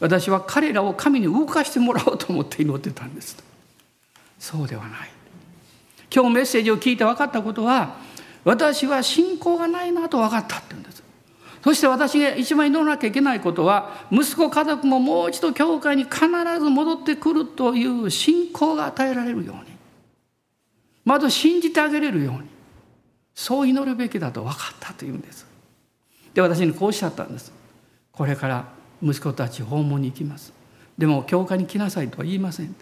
[0.00, 3.36] 私は彼らを神に動かしてもらおうと思って祈ってたんです。
[4.38, 5.10] そうではない。
[6.14, 7.96] 今日メッセージを聞いて分かったことは
[8.44, 11.01] 私は信仰がないなと分かったって言うんです。
[11.62, 16.26] そして私が一番祈らなきゃいけないことは息子家族ももう一度教会に必
[16.58, 19.72] ず戻ってくるという信仰が与えられるように
[21.04, 22.48] まず信じてあげれるように
[23.34, 25.46] そう祈るべきだと分かったというんです。
[26.34, 27.52] で私にこうおっしゃったんです。
[28.10, 28.68] これから
[29.02, 30.52] 息子たち訪問に行きます。
[30.98, 32.74] でも教会に来なさいとは言いません。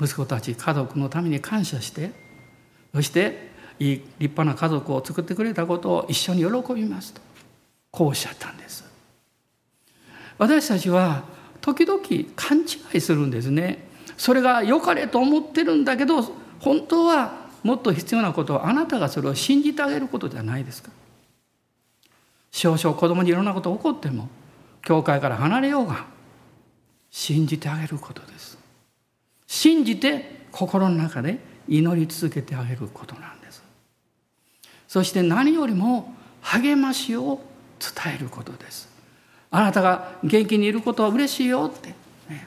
[0.00, 2.12] 息子たち家族のために感謝して
[2.94, 7.27] そしていい立派な家族を作ってくれたことを一緒に喜びますと。
[7.90, 8.84] こうおっしゃったんです。
[10.38, 11.24] 私たちは
[11.60, 12.00] 時々
[12.36, 13.88] 勘違いするんですね。
[14.16, 16.22] それが良かれと思ってるんだけど
[16.60, 20.90] 本当はもっと必要なことはあなたがそれを信じてあげることじゃないですか。
[22.50, 24.28] 少々子供にいろんなこと起こっても
[24.82, 26.06] 教会から離れようが
[27.10, 28.58] 信じてあげることです。
[29.46, 33.62] 信じて心の中で祈り続けてあげることなんです。
[34.86, 37.40] そして何よりも励ましを
[37.78, 38.88] 伝えることです。
[39.50, 41.88] あなたが元気にいることは嬉しいよって、
[42.28, 42.46] ね、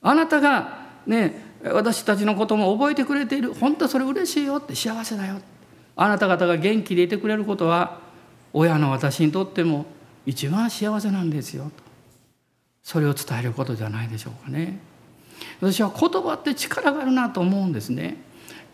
[0.00, 3.54] あなたがね私たちのことも覚えてくれている。
[3.54, 4.74] 本当それ嬉しいよって。
[4.74, 5.40] 幸せだよ
[5.94, 8.00] あなた方が元気でいてくれることは
[8.52, 9.86] 親の私にとっても
[10.26, 11.70] 一番幸せなんですよと。
[12.82, 14.80] それを伝えることじゃないでしょうかね。
[15.60, 18.16] 私は言葉って力があるなと思うんですね。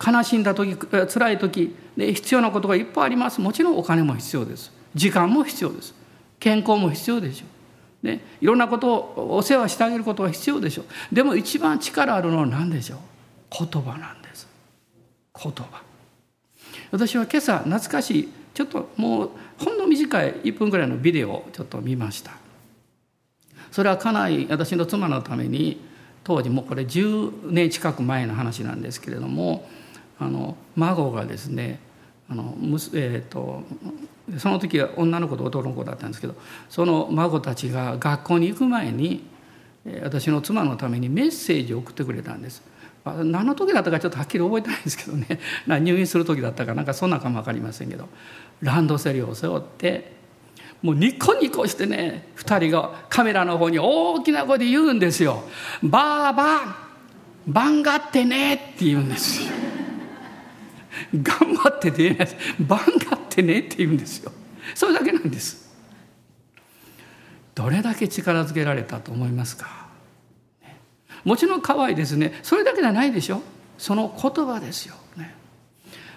[0.05, 3.41] 悲しんだ時辛い時、ね、必要なことがいっぱいあります。
[3.41, 4.73] もちろんお金も必要です。
[4.95, 5.95] 時間も必要です。
[6.41, 7.47] 健康も必要でしょ
[8.03, 11.15] う、ね、いろんなことをお世話してあげることが必要でしょう。
[11.15, 12.99] でも一番力あるのは何でしょう？
[13.51, 14.47] 言葉なんです。
[15.35, 15.83] 言葉。
[16.91, 22.33] 私は今朝懐かしいちょっともうほんの短い1分ぐらいのビデオをちょっと見ました。
[23.71, 25.81] それは家内私の妻のために
[26.25, 29.69] 当時もうこれ10年近く前の話なんですけれども
[30.19, 31.81] あの孫がですね
[32.31, 32.55] あの
[32.95, 33.63] えーと、
[34.37, 36.35] その時は女の子と男の子だったんですけど
[36.69, 39.25] その孫たちが学校に行く前に
[40.03, 42.63] 私の妻のためにメッセージを送ってくれたんです。
[43.05, 48.07] 何の時だったかちょっとはっきり覚えてないんですけどね 入院する時だったかなんかそんなかも分かりませんけど
[48.61, 50.13] ランドセルを背負って
[50.83, 55.45] もうニコニコしてね2人がカメラの方に大きな声で言うんですよ
[55.83, 56.77] 「ばあば
[57.47, 59.78] 番がってね」って言うんですよ。
[61.15, 64.33] 頑張ってって言えないです番がってねって言うんですよ。
[64.75, 65.69] それだけなんです。
[67.55, 69.89] どれだけ力づけられたと思いますか？
[71.25, 72.39] もちろん可愛いですね。
[72.43, 73.43] それだけじゃないでしょ？
[73.79, 75.35] その言葉ですよ、ね、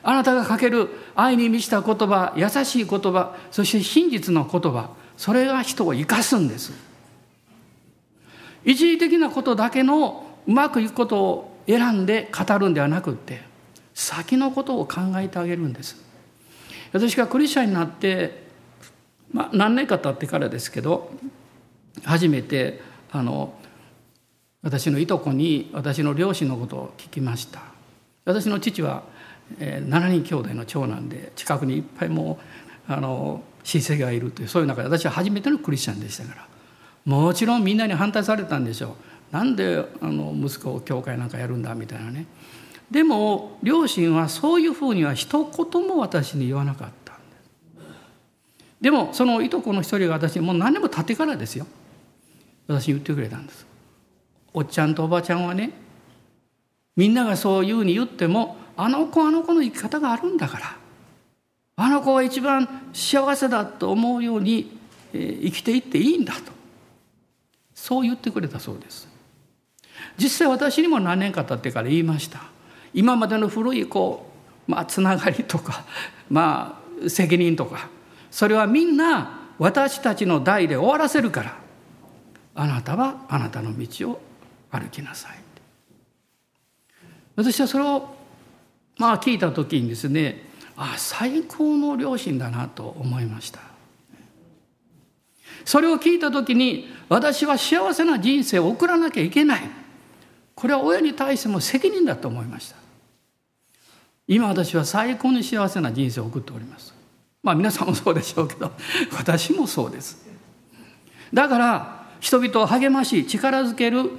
[0.04, 6.74] あなたがかける愛に満ちた言葉優しい言葉そして真実の言葉それが人を生かすんです。
[8.64, 13.42] 一時的なことだけのうまくいくことを選んで語るんではなくって
[14.02, 15.96] 先のことを考えてあげるんです。
[16.92, 18.44] 私がクリスチャンになって、
[19.32, 21.12] まあ、何年か経ってからですけど
[22.04, 22.82] 初めて
[23.12, 23.54] あの
[24.64, 27.62] 私のいとこに私の両親のことを聞きました。
[28.26, 29.04] 私の父は、
[29.60, 32.40] えー、7人兄弟の長男で近くにいっぱいも
[32.90, 36.48] うあの親戚がいるというそういう中で私は初めてのクリスチャンでしたから。
[37.06, 38.96] もちろんみんなに反対されたんでしょ
[39.32, 39.34] う。
[39.34, 42.26] なんであの息子を教会なんかやるんだみたいなね。
[42.92, 47.22] でも両親はそういうふうには一言も私に言わなかったんで
[47.80, 47.94] す。
[48.82, 51.66] でもそのいとこの一人が私もう何年も経ってからですよ。
[52.68, 53.66] 私に言ってくれたんです。
[54.54, 55.72] おっちゃんとおばちゃんはね
[56.98, 60.78] みんながそういうふうに言ってもあの子あの子の生き方があるんだから。
[61.78, 64.78] あの子が一番幸せだと思うように
[65.14, 66.52] 生きていっていいんだと。
[67.74, 69.08] そう言ってくれたそうです。
[70.18, 72.51] 実際私にも何年か経ってから言いました。
[72.94, 74.32] 今までの古いこ
[74.68, 75.86] う、まあ、つながりとか、
[76.30, 77.90] まあ、責任とか
[78.30, 81.62] それはみんな私たちの代で終わらせるから。
[82.54, 84.22] あなたはあなたの道を
[84.70, 85.38] 歩きなさい。
[87.36, 88.14] 私はそれを
[88.98, 90.44] まあ聞いた時にですね
[90.76, 93.60] あ最高の両親だなと思いました。
[95.64, 99.62] それを聞いた時に私は幸せな人生を送らなきゃいけない。
[100.56, 102.81] これは親に対しても責任だと思いました。
[104.32, 106.94] 今私は最高に幸せな人生を送っております。
[107.44, 108.72] まあ皆さんもそうでしょうけど
[109.18, 110.26] 私もそうです。
[111.34, 114.10] だから人々を励まし力づける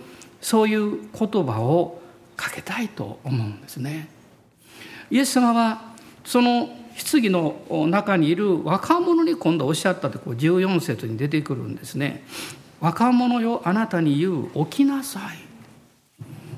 [0.42, 2.02] そういう言葉を
[2.36, 4.10] かけたいと思うんですね。
[5.10, 5.80] イエス様は
[6.26, 6.68] その
[7.10, 12.22] 棺の中にいる若者に今度おっしゃったとこ14節に出てくるんですね。
[12.80, 15.20] 若者よあなたに言う起きなさ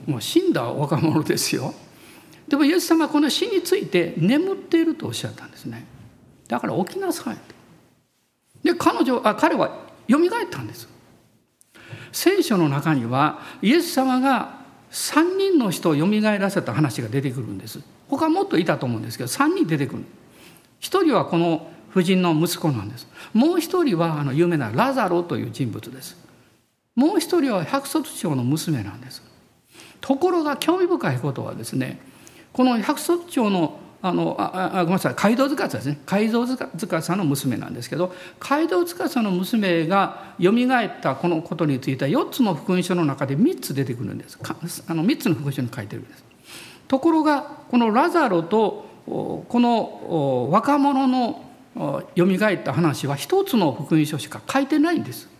[0.07, 0.11] い。
[0.11, 1.73] もう死んだ若者ですよ。
[2.55, 5.85] でもイエス様はこの死について眠っているとおっしゃったんですね。
[6.47, 7.37] だから起きなさい
[8.63, 9.77] で彼女あ彼は
[10.07, 10.89] よみがえったんです。
[12.13, 14.61] 聖書の中にはイエス様が
[14.93, 17.81] 3人の人をよみがえらせた話が出てくるんです。
[18.09, 20.05] 他もっといたと思うんですけど3人出てくる。
[20.81, 23.09] 1人はこの夫人の息子なんです。
[23.33, 26.17] もう1人はあの有名なラザロという人物です。
[26.95, 29.25] もう1人は百卒長の娘なんです。
[30.01, 32.14] ところが興味深いことはですね
[32.55, 35.99] この百卒長のあのああごめんなさい街道塚ですね。
[36.05, 44.39] 街道塚さんの娘なんですけど街道塚さんの娘がよみがえったこのことについては4つの福音書の中で3つ出てくるんです。
[44.87, 46.23] あの3つの福音書に書いてるんです。
[46.87, 51.43] ところがこのラザロとこの若者の
[52.15, 55.31] よみがえった話は1つの福音書しか書いてないんです。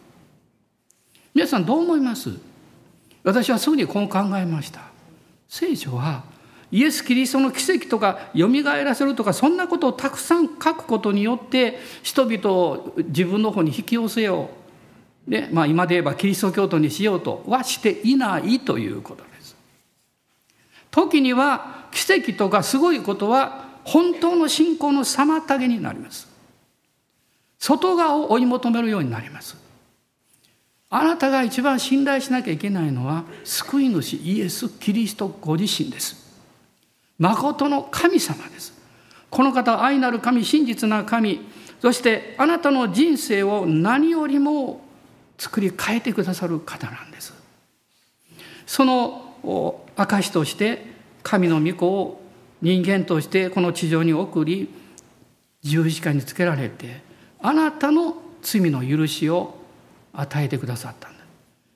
[1.35, 2.31] 皆さんどう思います？
[3.23, 4.81] 私はすぐにこう考えました。
[5.49, 6.25] 聖書は
[6.75, 14.51] イエス・キリストの奇跡とかよみがえらせるとかそんなことをたくさん書くことによって人々を自分の方に引き寄せよ
[15.29, 19.57] うで、まあ、今で言えばキリスト教徒にしようとはしていないということです。
[20.91, 26.27] 時には奇跡とかすごいことは本当の信仰の妨げになります。
[27.61, 29.57] 外側を追い求めるようになります。
[30.91, 36.24] あなたが一番信頼しなきゃいけないのは救い主イエス・キリストご自身です。
[37.19, 38.73] 誠の神様です。
[39.31, 41.41] この方愛なる神、真実な神、
[41.81, 44.85] そしてあなたの人生を何よりも
[45.39, 47.35] 作り変えてくださる方なんです。
[48.67, 49.35] その
[49.97, 50.87] 証として
[51.23, 52.21] 神の御子を
[52.63, 54.73] 人間としてこの地上に送り
[55.63, 57.03] 十字架につけられて
[57.41, 59.57] あなたの罪の許しを
[60.13, 61.25] 与えてくださったんだ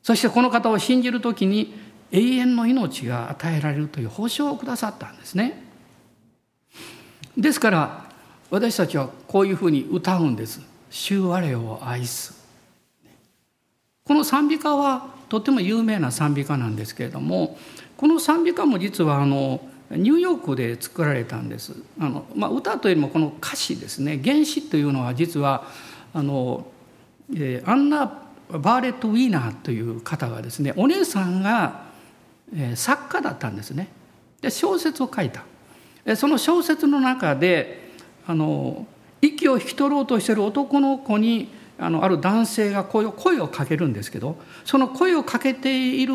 [0.03, 1.75] そしてこの方を信じる時に
[2.11, 5.63] 永遠の命が与えられるという保証をくださったんですね。
[7.37, 8.05] ですから
[8.51, 12.37] 私たちはこういうふうに歌うんです「主我を愛す」
[14.05, 17.59] この賛美歌はとても有名な賛美歌なんですけれども
[17.97, 21.73] この賛美歌も実はあのニューヨークで作られたんです。
[21.99, 24.21] あの、まあ、歌というよりもこの歌詞ですね。
[24.23, 25.67] 原詞というのは実は
[26.13, 26.67] あの、
[27.35, 28.07] えー、アンナ・
[28.51, 31.88] バーレット・ウィーナーという方がですねお姉さんが、
[32.75, 33.89] 作家だったんですね
[34.41, 35.45] で小説を書いた
[36.17, 37.91] その小説の中で
[38.27, 38.87] あの
[39.21, 46.15] 息を引き取ろうとしている男の子にあのある男性がこういう声をかけるんですけどその声をかけている、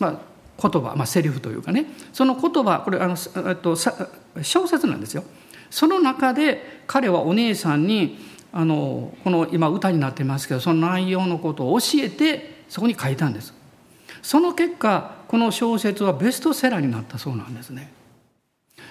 [0.00, 0.20] まあ、
[0.60, 3.16] 言葉、まあ、セリフというかねその言葉これあの
[3.56, 5.24] と小説なんですよ。
[5.70, 8.18] その中で彼はお姉さんに
[8.52, 13.52] あのこの今歌になってますけどその内容のことを教えてそこに書いたんです。
[14.22, 17.92] その結果この小説はベストセラーになったそうなんですね。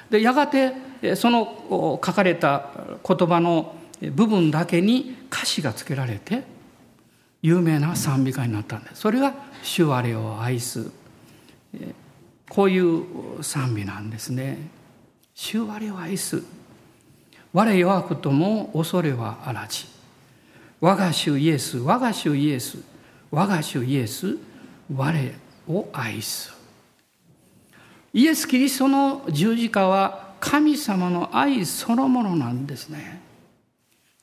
[0.09, 2.69] でやがてその書かれた
[3.07, 3.73] 言葉の
[4.11, 6.43] 部分だけに歌詞がつけられて
[7.41, 8.99] 有名な賛美歌になったんです。
[8.99, 9.33] それが
[9.63, 10.91] 「主我を愛す」
[12.51, 14.67] こういう賛美なんですね
[15.33, 16.43] 「主我を愛す」
[17.53, 19.85] 「我弱くとも恐れはあらじ」
[20.81, 22.79] 「我が主イエス我が主イエス
[23.31, 24.37] 我が主イエス
[24.93, 26.53] 我を愛す」
[28.13, 33.21] イエス・キリストの十字架は神様の愛そのものなんですね。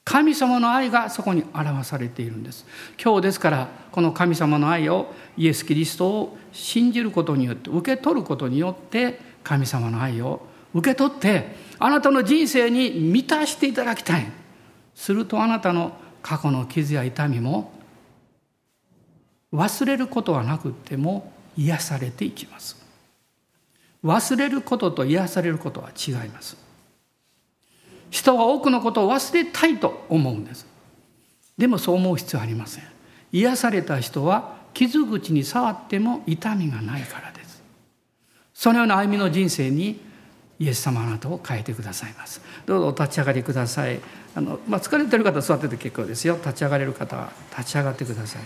[0.04, 2.66] 神様の愛がそこに表されているんです。
[3.02, 14.26] 今日ですからこの神様の愛をイエス・キリストを信じることによって受け取ることによって神様の愛を受け取ってあなたの人生に満たしていただきたい。
[14.94, 17.72] するとあなたの過去の傷や痛みも
[19.52, 22.76] 忘れることはなくても癒されていきます。
[24.04, 26.56] 忘れることと癒されることは違います。
[28.10, 30.66] 人は多くのことを忘れたいと思うんです。
[31.58, 32.84] でもそう思う必要はありません。
[33.32, 37.62] 癒された人は傷口に触っても痛みがないからです。
[38.54, 40.00] そのような歩みの人生に
[40.58, 42.40] イエス様あなたを変えてくださいます。
[42.66, 44.00] どうぞお立ち上がりください。
[44.34, 46.34] あの、まあ、疲れてる方は座ってて結構ですよ。
[46.34, 48.42] 立ち上がれる方は立ち上がってください。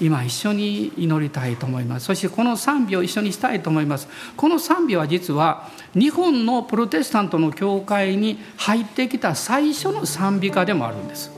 [0.00, 2.06] 今一緒に祈りたいと思います。
[2.06, 4.08] そしてこの賛美を一緒にしたいと思います。
[4.36, 11.30] この賛美は実は日本のプロテスタントの教会に入ってきた最初の賛美歌でもあるんです。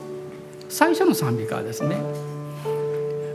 [0.69, 1.97] 最初の賛美歌ですね。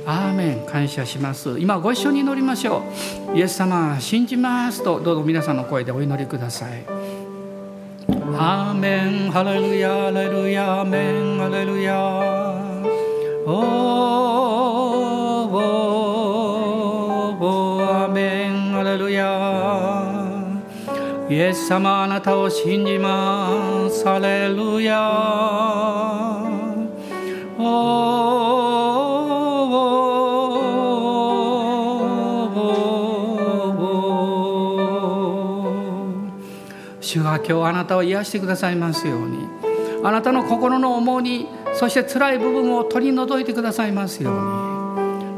[0.08, 0.66] アーメン。
[0.68, 1.58] 感謝します。
[1.60, 2.84] 今ご一緒に祈りましょ
[3.34, 3.38] う。
[3.38, 6.86] イエス様信じますとどうぞ皆さんの声でお祈りください。
[8.38, 9.32] アーメン。
[9.32, 11.40] ハレルヤハレルヤアーメン。
[11.40, 12.65] ハレルヤ。
[21.30, 24.96] イエス様あなたを信じますハレルヤ
[37.00, 39.38] 主が今日あなたを癒してくださいますように
[40.04, 44.66] あなたの心の重荷そして辛い部分を取り除いてくださいますように。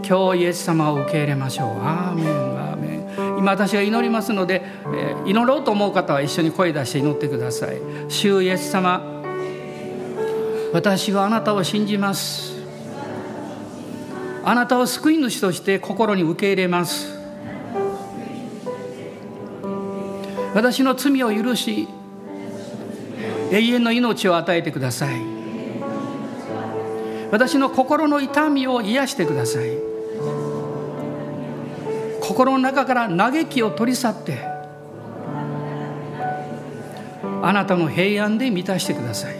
[0.07, 1.67] 今日イエス様を受け入れましょう。
[1.81, 2.25] アーメン。
[2.27, 2.87] アーメ
[3.35, 3.39] ン。
[3.39, 4.61] 今私が祈りますので、
[4.93, 7.81] えー、祈ろうと思う方は一緒に声出して祈ってください。
[8.07, 9.01] 主イエス様
[10.73, 12.55] 私はあなたを信じます。
[14.45, 17.17] あなたを救い主として心に受け入れます。
[20.53, 21.87] 私の罪を許し
[23.51, 25.36] 永遠の命を与えてください。
[27.31, 29.71] 私の心の痛みを癒してください。
[32.21, 34.37] 心の中から嘆きを取り去って
[37.41, 39.35] あなたの平安で満たしてください。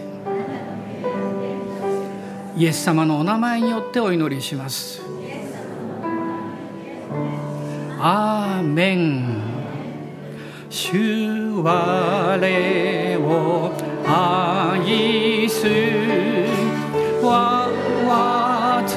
[2.56, 5.02] イエス様のお名前によってお祈りします。
[8.00, 9.38] アーメン。
[10.70, 13.72] 主我を
[14.06, 15.66] 愛す。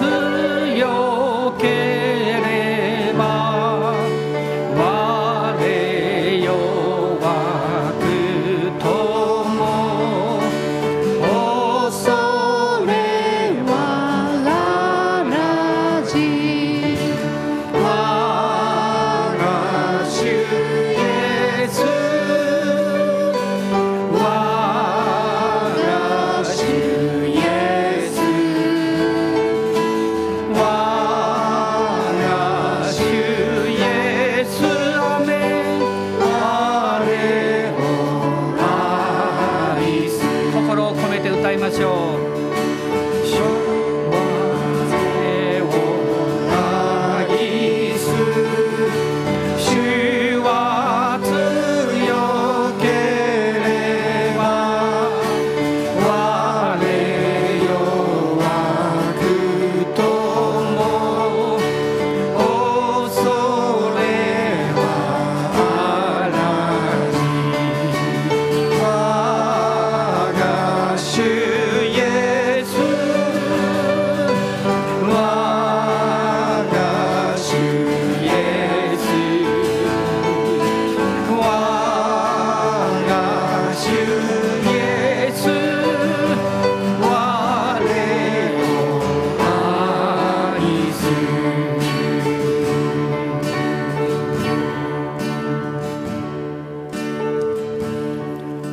[0.01, 2.00] は強け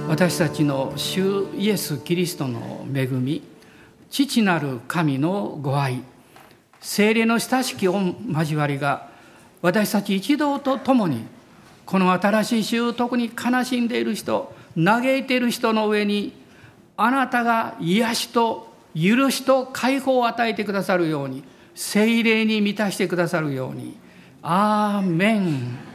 [0.09, 3.43] 私たちの主イエス・キリストの恵み
[4.09, 6.03] 父なる神のご愛
[6.81, 9.11] 精霊の親しき交わりが
[9.61, 11.27] 私たち一同と共に
[11.85, 14.51] この新しい週特に悲しんでいる人
[14.83, 16.33] 嘆いている人の上に
[16.97, 21.45] あなたが癒しと許しと解放を与えてくださるように
[21.75, 23.99] 精霊に満たしてくださるように
[24.43, 25.88] アーメン。